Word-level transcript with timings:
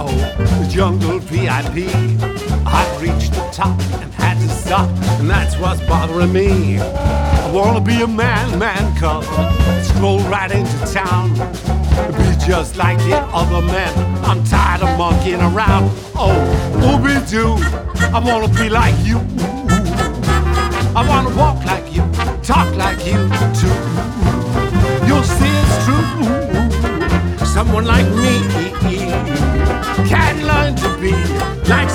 Oh, 0.00 0.68
jungle 0.70 1.18
VIP. 1.18 1.88
I've 2.66 3.02
reached 3.02 3.32
the 3.32 3.48
top 3.52 3.80
and 4.00 4.12
had 4.14 4.38
to 4.38 4.48
stop, 4.48 4.88
and 5.18 5.28
that's 5.28 5.58
what's 5.58 5.80
bothering 5.88 6.32
me. 6.32 6.78
I 6.78 7.50
wanna 7.52 7.80
be 7.80 8.02
a 8.02 8.06
man, 8.06 8.58
man 8.58 8.96
cub, 8.96 9.24
stroll 9.82 10.20
right 10.30 10.50
into 10.50 10.78
town, 10.92 11.34
be 12.16 12.46
just 12.46 12.76
like 12.76 12.98
the 12.98 13.18
other 13.32 13.66
men. 13.66 13.92
I'm 14.24 14.44
tired 14.44 14.82
of 14.82 14.96
monkeying 14.96 15.40
around. 15.40 15.90
Oh, 16.14 16.38
Ooby 16.82 17.28
Doo, 17.28 17.56
I 18.14 18.20
wanna 18.24 18.48
be 18.54 18.68
like 18.68 18.94
you. 19.04 19.18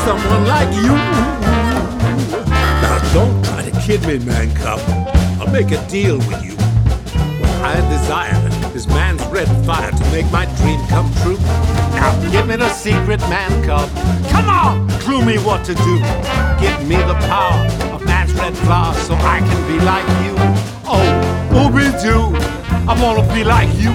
Someone 0.05 0.45
like 0.45 0.73
you. 0.75 0.95
Now 2.83 2.99
don't 3.13 3.43
try 3.45 3.69
to 3.69 3.71
kid 3.81 4.05
me, 4.05 4.19
man 4.19 4.53
cub. 4.55 4.79
I'll 5.39 5.49
make 5.49 5.71
a 5.71 5.79
deal 5.87 6.17
with 6.17 6.43
you. 6.43 6.55
What 7.39 7.51
I 7.63 7.75
desire 7.89 8.35
is 8.75 8.85
man's 8.87 9.23
red 9.27 9.47
fire 9.65 9.91
to 9.91 10.05
make 10.11 10.29
my 10.29 10.45
dream 10.57 10.79
come 10.87 11.09
true. 11.21 11.37
Now 11.95 12.11
give 12.31 12.47
me 12.47 12.57
the 12.57 12.69
secret, 12.69 13.21
man 13.31 13.51
cub. 13.63 13.89
Come 14.29 14.49
on, 14.49 14.89
clue 14.99 15.23
me 15.23 15.37
what 15.37 15.63
to 15.65 15.73
do. 15.73 15.95
Give 16.59 16.79
me 16.85 16.97
the 16.97 17.17
power 17.31 17.63
of 17.93 18.03
man's 18.05 18.33
red 18.33 18.57
flower 18.57 18.93
so 19.07 19.13
I 19.15 19.39
can 19.39 19.61
be 19.71 19.79
like 19.85 20.07
you. 20.23 20.35
Oh, 20.85 21.07
Ooby 21.59 21.87
Doo, 22.03 22.35
I 22.91 22.93
wanna 23.01 23.25
be 23.33 23.45
like 23.45 23.71
you. 23.79 23.93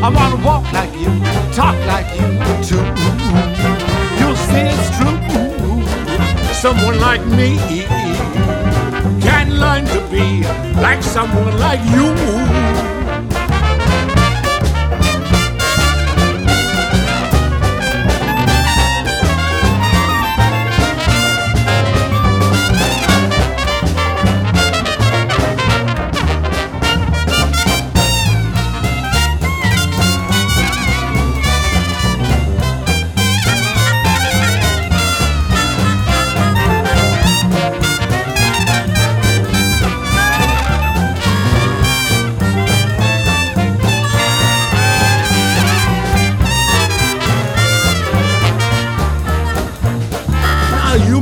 I 0.00 0.08
wanna 0.14 0.40
walk 0.46 0.72
like 0.72 0.94
you, 0.94 1.10
talk 1.52 1.76
like 1.86 2.06
you 2.14 2.28
too. 2.68 3.47
Someone 6.60 6.98
like 6.98 7.24
me 7.24 7.56
can 9.20 9.60
learn 9.60 9.84
to 9.86 10.00
be 10.10 10.42
like 10.82 11.04
someone 11.04 11.56
like 11.60 11.78
you. 11.94 12.87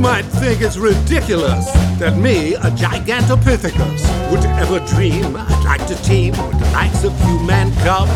Might 0.07 0.25
think 0.39 0.61
it's 0.61 0.77
ridiculous 0.77 1.65
that 1.99 2.15
me, 2.15 2.53
a 2.53 2.71
Gigantopithecus, 2.79 4.03
would 4.31 4.39
ever 4.55 4.79
dream 4.87 5.35
I'd 5.35 5.63
like 5.65 5.85
to 5.87 5.95
team 6.01 6.31
with 6.31 6.57
the 6.61 6.69
likes 6.71 7.03
of 7.03 7.11
you, 7.27 7.37
man 7.43 7.73
cub. 7.83 8.07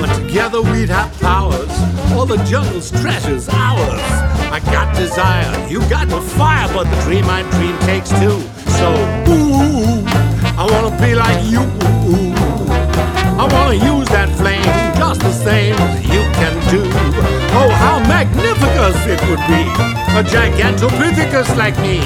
But 0.00 0.08
together 0.16 0.62
we'd 0.62 0.88
have 0.88 1.12
powers, 1.20 1.68
all 2.14 2.24
the 2.24 2.42
jungle's 2.48 2.90
treasures 2.90 3.50
ours. 3.50 4.00
I 4.56 4.60
got 4.72 4.96
desire, 4.96 5.52
you 5.68 5.80
got 5.90 6.08
the 6.08 6.22
fire, 6.22 6.66
but 6.72 6.84
the 6.84 6.98
dream 7.02 7.26
I 7.28 7.42
dream 7.52 7.76
takes 7.80 8.08
two. 8.20 8.40
So, 8.80 8.88
ooh, 9.28 10.00
I 10.56 10.64
wanna 10.72 10.96
be 11.04 11.14
like 11.14 11.40
you. 11.52 11.60
I 13.36 13.44
wanna 13.52 13.76
use 13.92 14.08
that 14.08 14.30
flame 14.38 14.64
just 14.96 15.20
the 15.20 15.32
same 15.32 15.74
as 15.74 16.02
you 16.14 16.22
can 16.40 16.54
do. 16.70 16.80
Oh, 17.60 17.68
how 17.68 17.98
magnificent 18.08 18.59
it 19.06 19.20
would 19.28 19.42
be! 19.46 19.62
A 20.18 20.22
gigantopithecus 20.22 21.56
like 21.56 21.76
me 21.78 22.00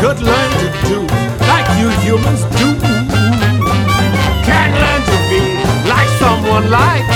could 0.00 0.20
learn 0.20 0.50
to 0.62 0.68
do 0.88 0.98
like 1.46 1.68
you 1.78 1.88
humans 2.04 2.42
do. 2.58 2.68
Can 4.46 4.70
learn 4.82 5.02
to 5.10 5.16
be 5.30 5.42
like 5.88 6.08
someone 6.18 6.70
like 6.70 7.15